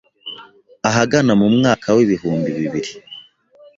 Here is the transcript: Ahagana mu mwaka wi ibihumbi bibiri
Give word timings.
Ahagana 0.89 1.31
mu 1.39 1.47
mwaka 1.55 1.87
wi 1.95 2.01
ibihumbi 2.05 2.49
bibiri 2.59 2.91